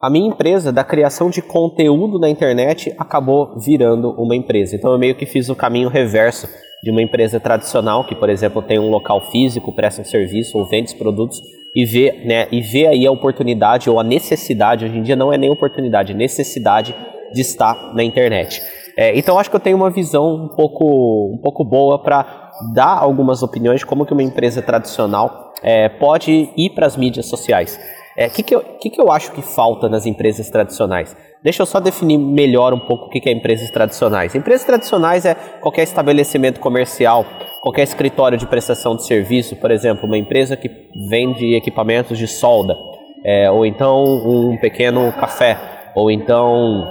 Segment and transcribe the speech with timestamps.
[0.00, 4.74] a minha empresa da criação de conteúdo na internet acabou virando uma empresa.
[4.74, 6.48] Então eu meio que fiz o caminho reverso
[6.82, 10.64] de uma empresa tradicional que, por exemplo, tem um local físico, presta um serviço ou
[10.64, 11.42] vende produtos
[11.76, 15.30] e vê, né, e vê aí a oportunidade ou a necessidade, hoje em dia não
[15.30, 16.96] é nem oportunidade, necessidade
[17.34, 18.62] de estar na internet.
[18.96, 22.98] É, então acho que eu tenho uma visão um pouco, um pouco boa para dar
[22.98, 27.78] algumas opiniões de como que uma empresa tradicional é, pode ir para as mídias sociais.
[28.16, 31.16] O é, que, que, eu, que, que eu acho que falta nas empresas tradicionais?
[31.42, 34.34] Deixa eu só definir melhor um pouco o que, é empresas tradicionais.
[34.34, 37.24] Empresas tradicionais é qualquer estabelecimento comercial,
[37.62, 40.68] qualquer escritório de prestação de serviço, por exemplo, uma empresa que
[41.08, 42.76] vende equipamentos de solda,
[43.24, 45.56] é, ou então um pequeno café,
[45.94, 46.88] ou então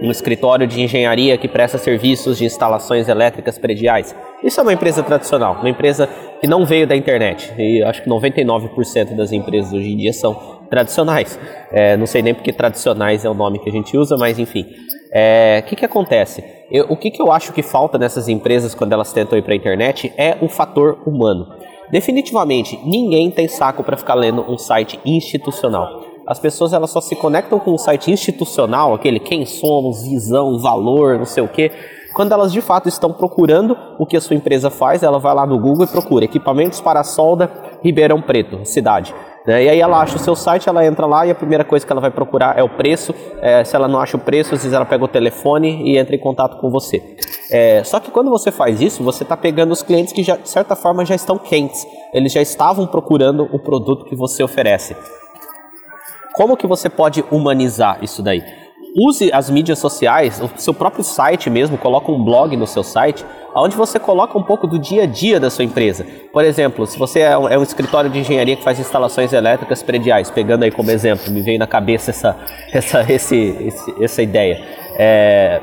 [0.00, 4.14] um escritório de engenharia que presta serviços de instalações elétricas prediais.
[4.42, 6.08] Isso é uma empresa tradicional, uma empresa
[6.40, 7.52] que não veio da internet.
[7.58, 11.38] E acho que 99% das empresas hoje em dia são tradicionais.
[11.72, 14.62] É, não sei nem porque tradicionais é o nome que a gente usa, mas enfim.
[14.62, 16.44] O é, que, que acontece?
[16.70, 19.54] Eu, o que, que eu acho que falta nessas empresas quando elas tentam ir para
[19.54, 21.48] a internet é o fator humano.
[21.90, 26.04] Definitivamente, ninguém tem saco para ficar lendo um site institucional.
[26.26, 31.16] As pessoas elas só se conectam com um site institucional, aquele quem somos, visão, valor,
[31.16, 31.72] não sei o que,
[32.18, 35.46] quando elas de fato estão procurando o que a sua empresa faz, ela vai lá
[35.46, 37.48] no Google e procura equipamentos para solda
[37.80, 39.14] Ribeirão Preto, cidade.
[39.46, 39.62] Né?
[39.62, 41.92] E aí ela acha o seu site, ela entra lá e a primeira coisa que
[41.92, 43.14] ela vai procurar é o preço.
[43.40, 46.16] É, se ela não acha o preço, às vezes ela pega o telefone e entra
[46.16, 47.00] em contato com você.
[47.52, 50.48] É, só que quando você faz isso, você está pegando os clientes que já, de
[50.48, 51.86] certa forma já estão quentes.
[52.12, 54.96] Eles já estavam procurando o produto que você oferece.
[56.34, 58.42] Como que você pode humanizar isso daí?
[58.96, 63.24] Use as mídias sociais, o seu próprio site mesmo, coloca um blog no seu site,
[63.54, 66.06] onde você coloca um pouco do dia a dia da sua empresa.
[66.32, 69.82] Por exemplo, se você é um, é um escritório de engenharia que faz instalações elétricas
[69.82, 72.36] prediais, pegando aí como exemplo, me veio na cabeça essa,
[72.72, 74.64] essa, esse, esse, essa ideia.
[74.98, 75.60] É,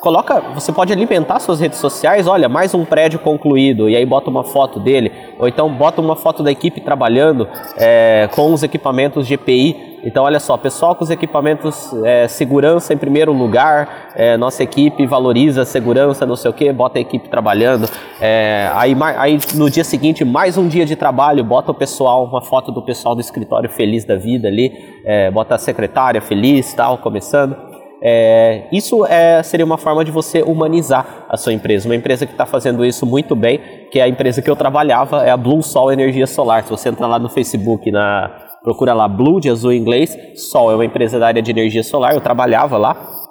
[0.00, 4.30] coloca, você pode alimentar suas redes sociais, olha, mais um prédio concluído, e aí bota
[4.30, 9.26] uma foto dele, ou então bota uma foto da equipe trabalhando é, com os equipamentos
[9.26, 9.98] GPI.
[10.04, 15.04] Então, olha só, pessoal com os equipamentos é, segurança em primeiro lugar, é, nossa equipe
[15.06, 17.90] valoriza a segurança, não sei o que, bota a equipe trabalhando.
[18.20, 22.40] É, aí, aí no dia seguinte, mais um dia de trabalho, bota o pessoal, uma
[22.40, 24.72] foto do pessoal do escritório feliz da vida ali,
[25.04, 27.67] é, bota a secretária feliz, tal, começando.
[28.00, 31.88] É, isso é, seria uma forma de você humanizar a sua empresa.
[31.88, 33.60] Uma empresa que está fazendo isso muito bem,
[33.90, 36.62] que é a empresa que eu trabalhava, é a Blue Sol Energia Solar.
[36.62, 38.30] Se você entrar lá no Facebook, na,
[38.62, 41.82] procura lá Blue de azul em inglês, Sol é uma empresa da área de energia
[41.82, 43.27] solar, eu trabalhava lá.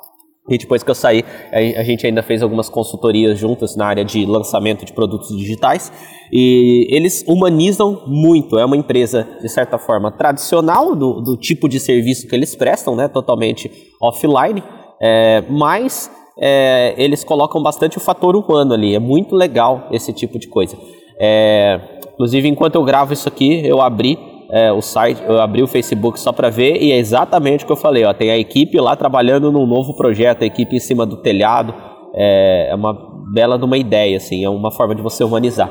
[0.50, 4.26] E depois que eu saí, a gente ainda fez algumas consultorias juntas na área de
[4.26, 5.92] lançamento de produtos digitais.
[6.32, 8.58] E eles humanizam muito.
[8.58, 12.96] É uma empresa, de certa forma, tradicional do, do tipo de serviço que eles prestam,
[12.96, 13.10] né?
[13.10, 13.70] totalmente
[14.02, 14.64] offline,
[15.02, 16.10] é, mas
[16.40, 18.96] é, eles colocam bastante o fator humano ali.
[18.96, 20.78] É muito legal esse tipo de coisa.
[21.20, 21.80] É,
[22.14, 24.18] inclusive, enquanto eu gravo isso aqui, eu abri
[24.50, 27.74] é, o site, eu abri o Facebook só para ver e é exatamente o que
[27.74, 28.06] eu falei.
[28.06, 31.74] Ó, tem a equipe lá trabalhando num novo projeto, a equipe em cima do telhado.
[32.16, 32.94] É, é uma
[33.34, 35.70] bela de uma ideia, assim, é uma forma de você humanizar.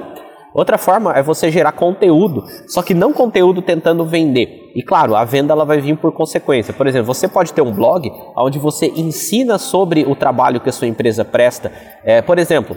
[0.55, 4.73] Outra forma é você gerar conteúdo, só que não conteúdo tentando vender.
[4.75, 6.73] E claro, a venda ela vai vir por consequência.
[6.73, 10.73] Por exemplo, você pode ter um blog onde você ensina sobre o trabalho que a
[10.73, 11.71] sua empresa presta.
[12.03, 12.75] É, por exemplo,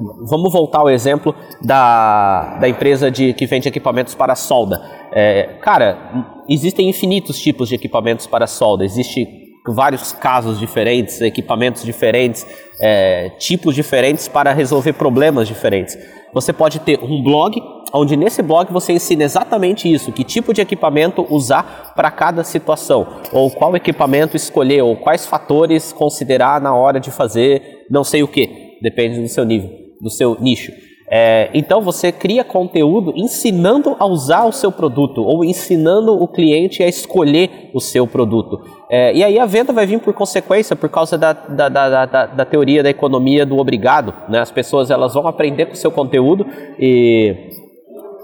[0.00, 4.82] Vamos voltar ao exemplo da, da empresa de, que vende equipamentos para solda.
[5.12, 8.86] É, cara, existem infinitos tipos de equipamentos para solda.
[8.86, 12.46] Existem vários casos diferentes, equipamentos diferentes,
[12.80, 15.96] é, tipos diferentes para resolver problemas diferentes.
[16.32, 20.62] Você pode ter um blog, onde nesse blog você ensina exatamente isso, que tipo de
[20.62, 26.98] equipamento usar para cada situação, ou qual equipamento escolher, ou quais fatores considerar na hora
[26.98, 30.72] de fazer não sei o que, depende do seu nível do seu nicho.
[31.14, 36.82] É, então você cria conteúdo ensinando a usar o seu produto ou ensinando o cliente
[36.82, 38.62] a escolher o seu produto.
[38.90, 42.26] É, e aí a venda vai vir por consequência, por causa da, da, da, da,
[42.26, 44.14] da teoria da economia do obrigado.
[44.28, 44.40] Né?
[44.40, 46.46] As pessoas elas vão aprender com o seu conteúdo
[46.78, 47.50] e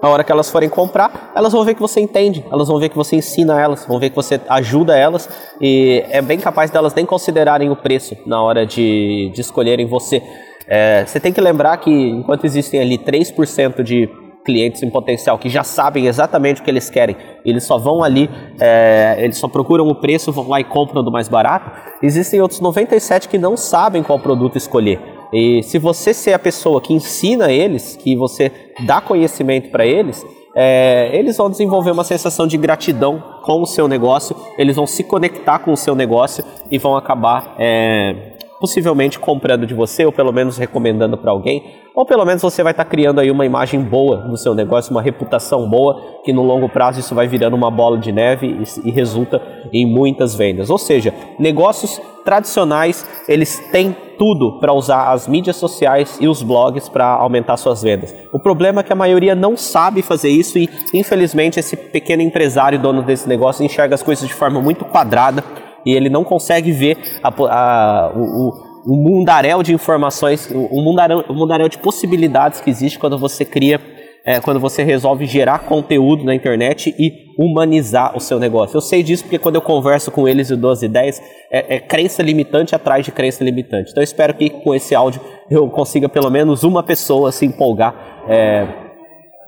[0.01, 2.89] a hora que elas forem comprar, elas vão ver que você entende, elas vão ver
[2.89, 5.29] que você ensina elas, vão ver que você ajuda elas
[5.61, 10.23] e é bem capaz delas nem considerarem o preço na hora de, de escolherem você.
[10.67, 14.09] É, você tem que lembrar que enquanto existem ali 3% de
[14.45, 18.31] clientes em potencial que já sabem exatamente o que eles querem, eles só vão ali,
[18.61, 21.71] é, eles só procuram o preço, vão lá e compram do mais barato,
[22.03, 25.18] existem outros 97 que não sabem qual produto escolher.
[25.33, 28.51] E se você ser a pessoa que ensina eles, que você
[28.87, 33.87] dá conhecimento para eles, é, eles vão desenvolver uma sensação de gratidão com o seu
[33.87, 39.67] negócio, eles vão se conectar com o seu negócio e vão acabar é, possivelmente comprando
[39.67, 42.91] de você ou pelo menos recomendando para alguém, ou pelo menos você vai estar tá
[42.91, 47.01] criando aí uma imagem boa do seu negócio, uma reputação boa, que no longo prazo
[47.01, 49.41] isso vai virando uma bola de neve e, e resulta
[49.73, 50.71] em muitas vendas.
[50.71, 56.89] Ou seja, negócios tradicionais, eles têm tudo para usar as mídias sociais e os blogs
[56.89, 58.15] para aumentar suas vendas.
[58.33, 62.79] O problema é que a maioria não sabe fazer isso e, infelizmente, esse pequeno empresário,
[62.79, 65.45] dono desse negócio, enxerga as coisas de forma muito quadrada
[65.87, 71.35] e ele não consegue ver a, a, o, o mundaréu de informações, o mundaréu, o
[71.35, 73.81] mundaréu de possibilidades que existe quando você cria,
[74.29, 78.77] é, quando você resolve gerar conteúdo na internet e humanizar o seu negócio.
[78.77, 81.19] Eu sei disso porque quando eu converso com eles e dou as ideias,
[81.51, 83.91] é, é crença limitante atrás de crença limitante.
[83.91, 85.19] Então eu espero que com esse áudio
[85.51, 87.95] eu consiga pelo menos uma pessoa se empolgar
[88.29, 88.67] é,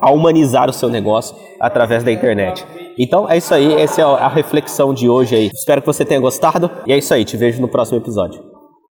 [0.01, 2.65] a humanizar o seu negócio através da internet.
[2.99, 5.51] Então é isso aí, essa é a reflexão de hoje aí.
[5.53, 8.50] Espero que você tenha gostado e é isso aí, te vejo no próximo episódio.